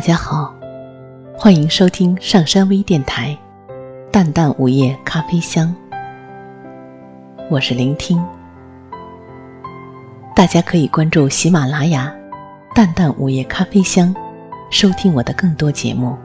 [0.00, 0.54] 大家好，
[1.36, 3.36] 欢迎收听上山微电台
[4.10, 5.76] 《淡淡午夜咖啡香》，
[7.50, 8.18] 我是聆听。
[10.34, 12.10] 大家可以关注喜马拉雅
[12.74, 14.14] 《淡淡午夜咖啡香》，
[14.70, 16.16] 收听我的更多节目。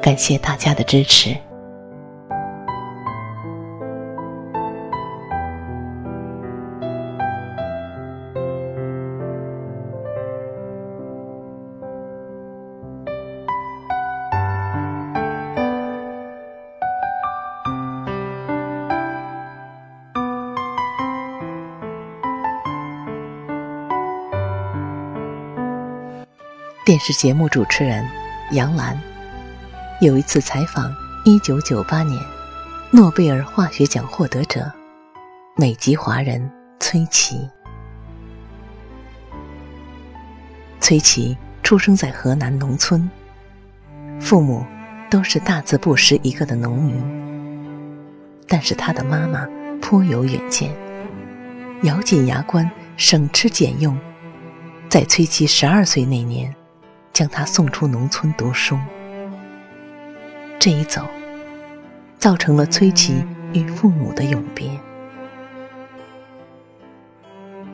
[0.00, 1.36] 感谢大家的支持。
[26.94, 28.08] 电视节目主持人
[28.52, 28.96] 杨澜
[30.00, 30.94] 有一次采访
[31.24, 32.22] 1998年
[32.92, 34.70] 诺贝尔化学奖获得者
[35.56, 37.50] 美籍华人崔琦。
[40.78, 43.10] 崔琦出生在河南农村，
[44.20, 44.64] 父母
[45.10, 46.94] 都是大字不识一个的农民，
[48.46, 49.44] 但是他的妈妈
[49.82, 50.72] 颇有远见，
[51.82, 53.98] 咬紧牙关，省吃俭用，
[54.88, 56.54] 在崔琦十二岁那年。
[57.14, 58.76] 将他送出农村读书，
[60.58, 61.06] 这一走，
[62.18, 64.68] 造成了崔琦与父母的永别。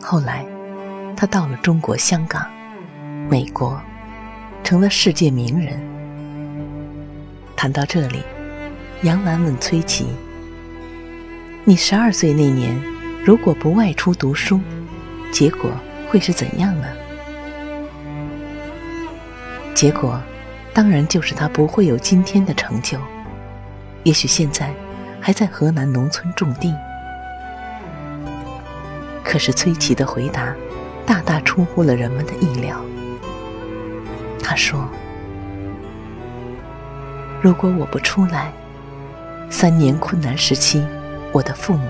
[0.02, 0.44] 后来，
[1.16, 2.46] 他到了中国香港、
[3.30, 3.80] 美国，
[4.62, 5.80] 成了世界名人。
[7.56, 8.22] 谈到这里，
[9.04, 10.08] 杨澜问崔琦
[11.64, 12.78] ：“你十二岁那年，
[13.24, 14.60] 如果不外出读书，
[15.32, 15.70] 结果
[16.10, 16.86] 会是怎样呢？”
[19.74, 20.20] 结果，
[20.74, 22.98] 当然就是他不会有今天的成就。
[24.02, 24.72] 也许现在
[25.20, 26.74] 还在河南农村种地。
[29.22, 30.54] 可是崔琦的回答，
[31.06, 32.82] 大大出乎了人们的意料。
[34.42, 34.88] 他说
[37.40, 38.52] ：“如果我不出来，
[39.48, 40.84] 三年困难时期，
[41.32, 41.88] 我的父母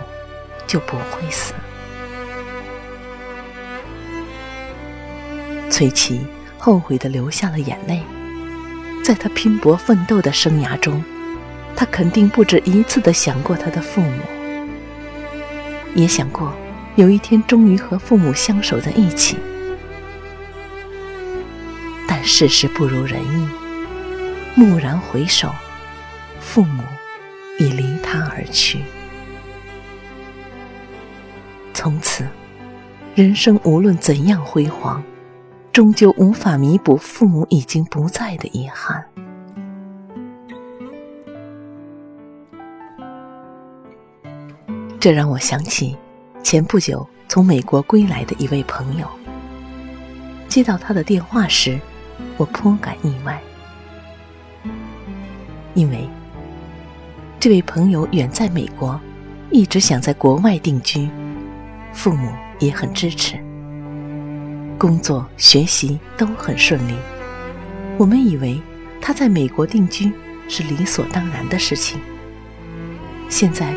[0.67, 1.55] 就不会死。”
[5.71, 6.27] 崔琦。
[6.63, 8.03] 后悔的流下了眼泪，
[9.03, 11.03] 在他拼搏奋斗的生涯中，
[11.75, 14.23] 他肯定不止一次的想过他的父母，
[15.95, 16.55] 也想过
[16.97, 19.39] 有一天终于和父母相守在一起。
[22.07, 23.49] 但世事不如人意，
[24.61, 25.51] 蓦然回首，
[26.41, 26.83] 父母
[27.59, 28.81] 已离他而去。
[31.73, 32.27] 从此，
[33.15, 35.03] 人生无论怎样辉煌。
[35.81, 39.03] 终究无法弥补父母已经不在的遗憾。
[44.99, 45.97] 这让我想起
[46.43, 49.09] 前不久从美国归来的一位朋友。
[50.49, 51.81] 接到他的电话时，
[52.37, 53.41] 我颇感意外，
[55.73, 56.07] 因为
[57.39, 59.01] 这位朋友远在美国，
[59.51, 61.09] 一直想在国外定居，
[61.95, 63.43] 父母也很支持。
[64.81, 66.95] 工作、学习都很顺利。
[67.99, 68.59] 我们以为
[68.99, 70.11] 他在美国定居
[70.49, 72.01] 是理所当然的事情。
[73.29, 73.75] 现在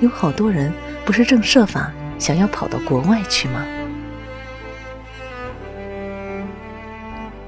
[0.00, 0.72] 有好多人
[1.04, 3.66] 不是正设法想要跑到国外去吗？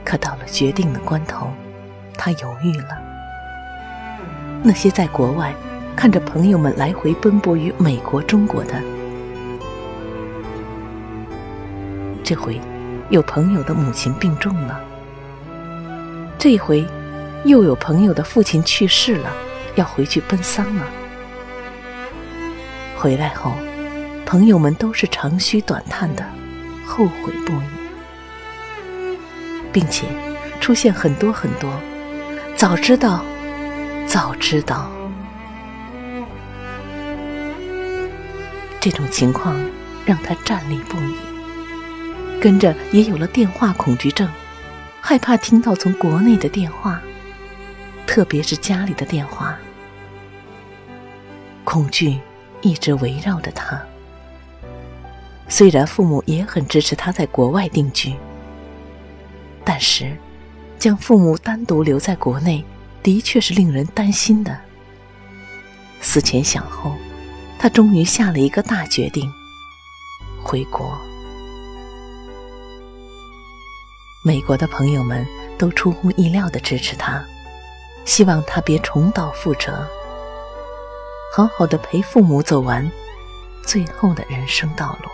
[0.05, 1.51] 可到了决定的关头，
[2.13, 3.03] 他犹豫了。
[4.63, 5.55] 那些在国外
[5.97, 8.83] 看着朋友们来回奔波于美国、中国的，
[12.23, 12.61] 这回。
[13.11, 14.79] 有朋友的母亲病重了，
[16.39, 16.87] 这回
[17.45, 19.33] 又有朋友的父亲去世了，
[19.77, 20.85] 要回去奔丧了。
[22.99, 23.55] 回来后，
[24.27, 26.23] 朋友们都是长吁短叹的，
[26.85, 29.17] 后悔不已，
[29.73, 30.07] 并且
[30.61, 31.71] 出现很多很多
[32.57, 33.25] “早知道，
[34.07, 34.91] 早知道”
[38.79, 39.57] 这种情况，
[40.05, 41.15] 让他站立不已。
[42.41, 44.29] 跟着也有了电话恐惧症，
[45.01, 47.01] 害怕听到从国内的电话，
[48.07, 49.59] 特别是家里的电话，
[51.65, 52.19] 恐惧
[52.61, 53.81] 一直围绕着他。
[55.49, 58.15] 虽然父母也很支持他在国外定居，
[59.65, 60.17] 但是
[60.79, 62.65] 将父母单独留在国内，
[63.03, 64.57] 的确是令人担心的。
[66.01, 66.95] 思前想后，
[67.59, 69.29] 他终于下了一个大决定：
[70.45, 70.97] 回国。
[74.23, 75.25] 美国的朋友们
[75.57, 77.25] 都出乎意料的支持他
[78.05, 79.87] 希望他别重蹈覆辙。
[81.33, 82.91] 好好的陪父母走完
[83.63, 85.11] 最后的人生道路。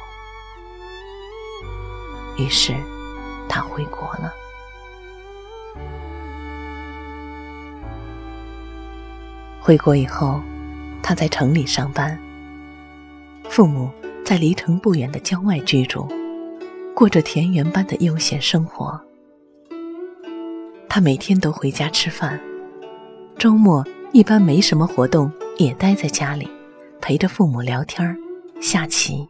[2.42, 2.72] 于是
[3.48, 4.32] 他回国了。
[9.60, 10.40] 回国以后
[11.02, 12.18] 他在城里上班。
[13.50, 13.90] 父母
[14.24, 16.23] 在离城不远的郊外居住。
[16.94, 18.98] 过着田园般的悠闲生活。
[20.88, 22.40] 他每天都回家吃饭，
[23.36, 26.48] 周末一般没什么活动，也待在家里，
[27.00, 28.16] 陪着父母聊天、
[28.60, 29.28] 下棋。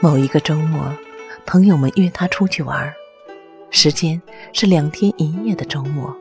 [0.00, 0.92] 某一个周末，
[1.46, 2.92] 朋友们约他出去玩，
[3.70, 4.20] 时间
[4.52, 6.14] 是两天一夜的周末。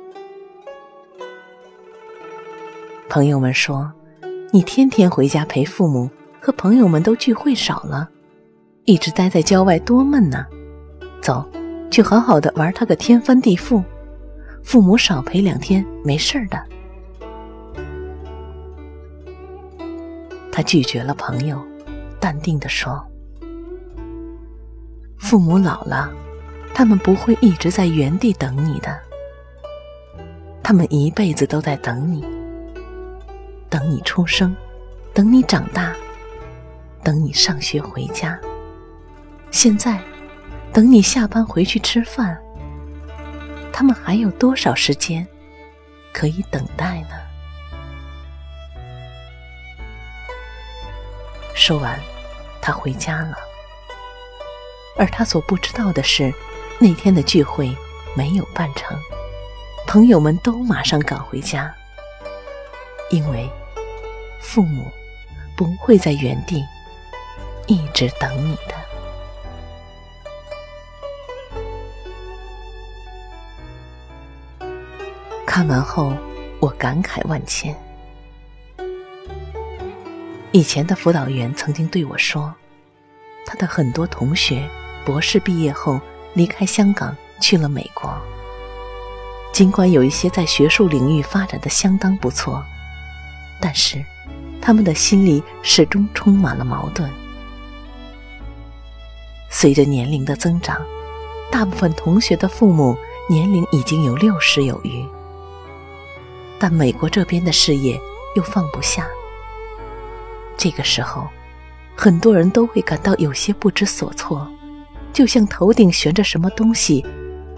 [3.09, 3.91] 朋友们说
[4.51, 6.09] ：“你天天回家陪父母，
[6.39, 8.09] 和朋友们都聚会少了，
[8.87, 10.45] 一直待在郊外多闷呐！
[11.21, 11.45] 走，
[11.91, 13.83] 去好好的玩他个天翻地覆，
[14.63, 16.57] 父母少陪两天没事的。”
[20.53, 21.61] 他拒绝了朋友，
[22.17, 23.05] 淡定的说
[25.19, 26.09] ：“父母老了，
[26.73, 28.97] 他们不会一直在原地等你的，
[30.63, 32.25] 他们一辈子都在等你。”
[33.69, 34.55] 等你出生，
[35.13, 35.93] 等你长大，
[37.03, 38.39] 等你上学回家。
[39.51, 39.99] 现在，
[40.71, 42.37] 等你下班回去吃饭。
[43.73, 45.25] 他们还有多少时间
[46.13, 47.09] 可以等待呢？
[51.55, 51.99] 说完，
[52.61, 53.37] 他回家了。
[54.97, 56.33] 而他所不知道的是，
[56.79, 57.75] 那天的聚会
[58.15, 58.97] 没有办成，
[59.87, 61.73] 朋友们都马上赶回家。
[63.09, 63.49] 因为
[64.39, 64.91] 父母
[65.55, 66.63] 不会在原地
[67.67, 68.76] 一直等你的。
[75.57, 76.13] 看完后，
[76.59, 77.75] 我感慨万千。
[80.51, 82.53] 以前的辅导员曾经对我说，
[83.43, 84.69] 他的很多同学
[85.03, 85.99] 博士毕业后
[86.35, 88.15] 离开香港去了美国，
[89.51, 92.63] 尽管有一些在学术领域发展的相当不错。
[93.59, 94.05] 但是，
[94.61, 97.11] 他们的心里始终充满了矛盾。
[99.49, 100.85] 随着年龄的增长，
[101.51, 102.95] 大部分同学的父母
[103.27, 105.03] 年龄已经有六十有余，
[106.59, 107.99] 但美国这边的事业
[108.35, 109.07] 又放不下。
[110.57, 111.27] 这个时候，
[111.95, 114.47] 很多人都会感到有些不知所措，
[115.13, 117.05] 就像头顶悬着什么东西，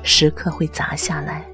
[0.04, 1.46] 时刻会砸下来。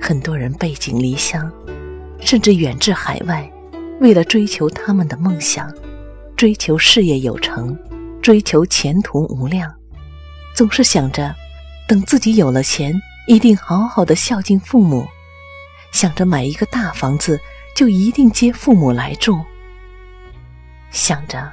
[0.00, 1.50] 很多人背井离乡，
[2.20, 3.50] 甚至远至海外，
[4.00, 5.72] 为了追求他们的梦想，
[6.36, 7.78] 追求事业有成，
[8.20, 9.72] 追求前途无量，
[10.54, 11.34] 总是想着
[11.92, 15.06] 等自己有了钱，一定好好的孝敬父母，
[15.90, 17.38] 想着买一个大房子
[17.76, 19.38] 就一定接父母来住，
[20.90, 21.52] 想着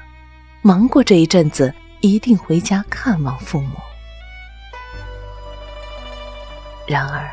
[0.62, 3.71] 忙过这一阵子，一定回家看望父母。
[6.88, 7.30] 然而。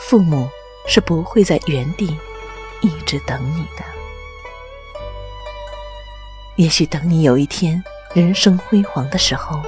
[0.00, 0.48] 父母
[0.88, 2.16] 是不会在原地
[2.80, 3.84] 一直等你的。
[6.56, 7.80] 也许等你有一天
[8.12, 9.62] 人生辉煌的时候，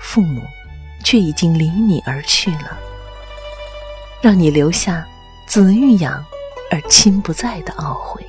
[0.00, 0.42] 父母
[1.02, 2.78] 却已经离你而去了，
[4.20, 5.06] 让你留下
[5.46, 6.24] 子欲养
[6.70, 8.24] 而亲不在的懊悔。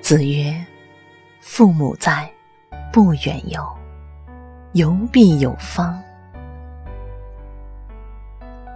[0.00, 0.64] 子曰
[1.40, 2.28] ：“父母在。”
[2.90, 3.62] 不远游，
[4.72, 6.02] 游必有方。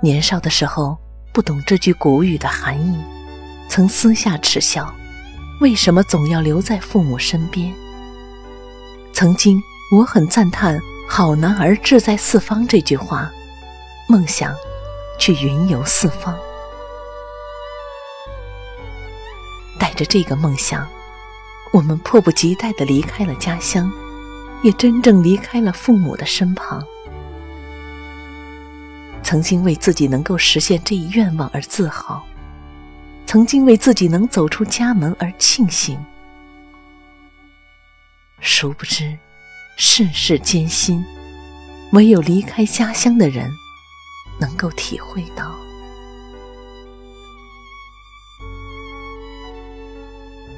[0.03, 0.97] 年少的时候
[1.33, 3.03] 不懂这句古语的含义，
[3.69, 4.95] 曾私下耻笑：
[5.63, 7.73] 为什么总要留在父母身边？
[9.13, 10.77] 曾经我很赞叹
[11.09, 13.31] “好男儿志在四方”这句话，
[14.09, 14.53] 梦想
[15.21, 16.37] 去云游四方。
[19.79, 20.85] 带着这个梦想，
[21.73, 23.89] 我们迫不及待的离开了家乡。
[24.65, 26.85] 也真正离开了父母的身旁。
[29.25, 32.25] 曾经为自己能够实现这一愿望而自豪，
[33.33, 35.99] 曾经为自己能走出家门而庆幸。
[38.41, 39.17] 殊不知，
[39.79, 41.03] 世事艰辛，
[41.95, 43.51] 唯有离开家乡的人，
[44.39, 45.51] 能够体会到。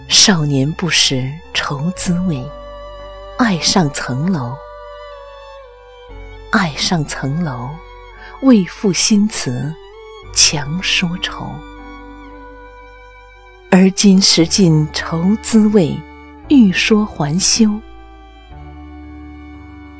[0.09, 2.45] 少年不识愁滋味。
[3.39, 4.53] 爱上层楼，
[6.51, 7.71] 爱上层楼，
[8.43, 9.73] 为赋新词
[10.35, 11.49] 强说愁。
[13.77, 15.99] 而今识尽愁滋味，
[16.49, 17.69] 欲说还休。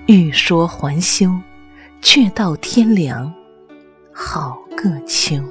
[0.07, 1.29] 欲说还休，
[2.01, 3.35] 却道天凉，
[4.13, 5.43] 好个秋。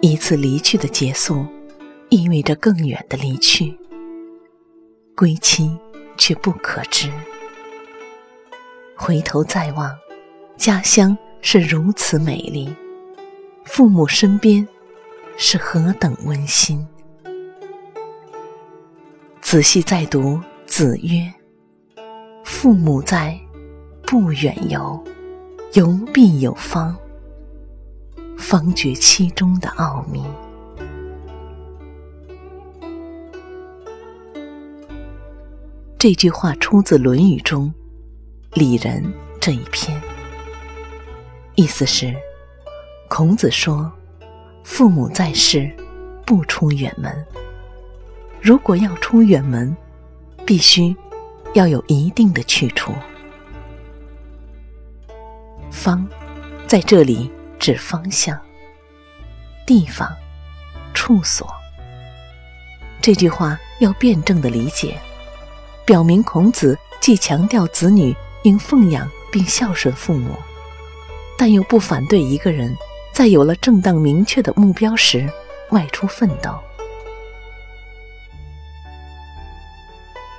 [0.00, 1.44] 一次离去的结束，
[2.08, 3.76] 意味着更远的离去。
[5.14, 5.70] 归期
[6.16, 7.12] 却不可知。
[8.96, 9.94] 回头再望，
[10.58, 12.68] 家乡是如此美丽，
[13.64, 14.66] 父母身边
[15.36, 16.84] 是何等温馨。
[19.40, 21.32] 仔细再读，子曰
[22.44, 23.38] ：“父母在，
[24.02, 25.00] 不远游，
[25.74, 26.94] 游必有方。”
[28.36, 30.24] 方觉其中的奥秘。
[35.96, 37.72] 这句话出自《论语》中
[38.58, 39.02] 《里仁》
[39.40, 39.97] 这一篇，
[41.58, 42.14] 意思是：
[43.08, 43.90] 孔子说，
[44.62, 45.68] 父母在世，
[46.24, 47.12] 不出远门；
[48.40, 49.76] 如果要出远门，
[50.46, 50.94] 必须
[51.54, 52.94] 要有一定的去处。
[55.72, 56.06] 方，
[56.68, 57.28] 在这里。
[57.58, 58.38] 指方向、
[59.66, 60.08] 地方、
[60.94, 61.52] 处所。
[63.02, 64.96] 这句话要辩证的理解，
[65.84, 70.36] 表明孔子既强调子女应奉养并孝顺父母，
[71.38, 72.76] 但又不反对一个人
[73.14, 75.26] 在有了正当明确的目标时
[75.70, 76.54] 外出奋斗。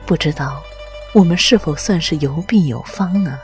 [0.06, 0.62] 不知道
[1.14, 3.40] 我们是否算是有必有方呢？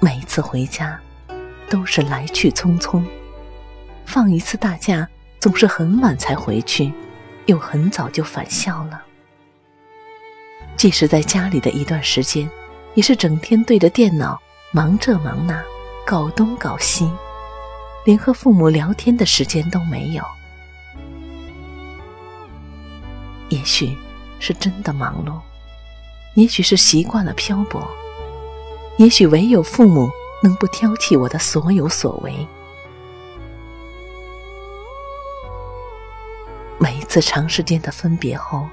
[0.00, 0.98] 每一次回家。
[1.66, 3.02] 都是来去匆匆，
[4.04, 5.08] 放一次大假
[5.40, 6.92] 总是很晚才回去，
[7.46, 9.02] 又很早就返校了。
[10.76, 12.48] 即使在家里的一段时间，
[12.94, 14.40] 也是整天对着电脑
[14.76, 15.62] 忙这忙那，
[16.04, 17.08] 搞东搞西，
[18.04, 20.24] 连和父母聊天的时间都没有。
[23.50, 23.96] 也许
[24.40, 25.38] 是真的忙碌，
[26.34, 27.86] 也许是习惯了漂泊，
[28.98, 30.10] 也许唯有父母。
[30.42, 32.46] 能不挑剔我的所有所为？
[36.76, 38.68] 每一次长时间的分别后，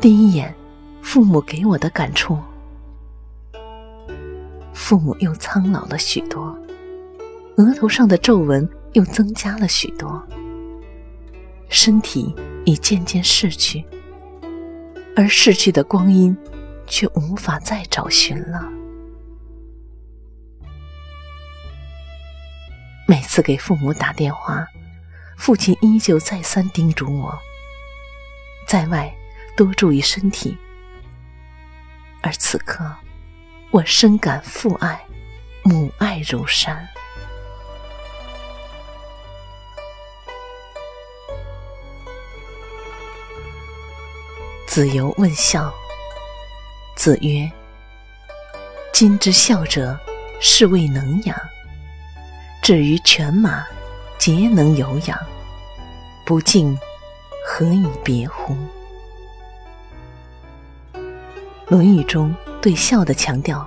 [0.00, 0.54] 第一眼，
[1.02, 2.38] 父母给我的感触，
[4.80, 6.58] 父母又苍老了许多，
[7.58, 10.20] 额头上的皱纹又增加了许多，
[11.68, 12.34] 身体
[12.64, 13.84] 已渐渐逝去，
[15.14, 16.36] 而逝去的光阴，
[16.86, 18.68] 却无法再找寻了。
[23.06, 24.66] 每次给父母打电话，
[25.36, 27.38] 父亲依旧再三叮嘱我，
[28.66, 29.14] 在外
[29.56, 30.56] 多注意身体。
[32.22, 32.92] 而此刻，
[33.72, 35.00] 我深感父爱、
[35.62, 36.88] 母爱如山。
[44.66, 45.72] 子游问孝，
[46.96, 47.48] 子曰
[48.92, 49.96] ：“今之孝者，
[50.40, 51.36] 是谓能养。”
[52.60, 53.64] 至于犬马，
[54.18, 55.16] 皆能有养，
[56.26, 56.76] 不敬，
[57.46, 58.52] 何以别乎？
[61.68, 63.66] 《论语》中对笑的强调，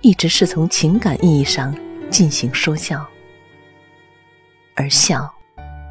[0.00, 1.76] 一直是从情感意义上
[2.10, 3.06] 进行说笑，
[4.74, 5.30] 而笑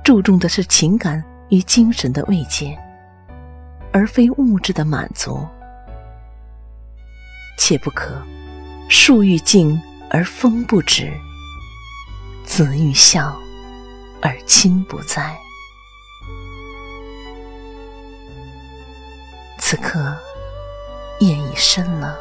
[0.03, 2.75] 注重的是情感与精神的慰藉，
[3.93, 5.47] 而非物质的满足。
[7.57, 8.19] 切不可
[8.89, 9.79] 树欲静
[10.09, 11.13] 而风不止。
[12.43, 13.39] 子欲孝，
[14.21, 15.37] 而亲不在。
[19.59, 20.17] 此刻
[21.51, 22.17] 已深了，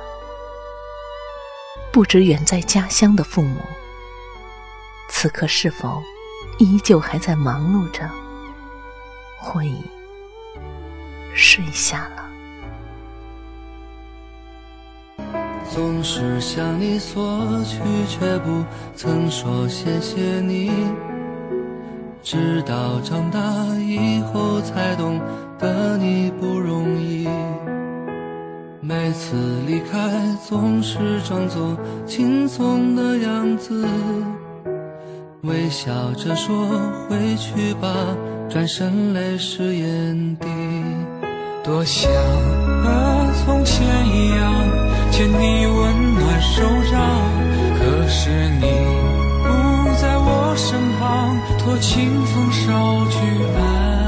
[1.93, 3.61] 不知远在家乡的父母，
[5.09, 6.03] 此刻是否
[6.59, 8.11] 依旧还在忙碌着，
[9.39, 9.85] 或已
[11.33, 12.27] 睡下了？
[15.73, 18.65] 总是向你索取，却不
[18.97, 20.73] 曾说谢谢你。
[22.21, 23.39] 直到长大
[23.79, 25.21] 以后，才懂
[25.59, 27.29] 得你不容易。
[28.91, 29.37] 每次
[29.69, 30.11] 离开，
[30.49, 33.87] 总是装作轻松的样子，
[35.43, 36.67] 微笑着说
[37.09, 37.89] 回去吧，
[38.49, 40.49] 转身泪湿眼底。
[41.63, 42.11] 多想
[42.83, 44.53] 和从前一样。
[45.13, 47.01] 牵你温暖手掌，
[47.79, 48.67] 可是你
[49.45, 49.49] 不
[50.01, 54.00] 在我身旁，托清风捎去。